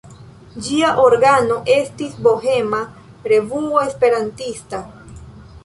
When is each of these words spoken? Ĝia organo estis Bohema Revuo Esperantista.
Ĝia 0.67 0.87
organo 1.01 1.57
estis 1.75 2.17
Bohema 2.29 2.79
Revuo 3.35 3.85
Esperantista. 3.87 4.81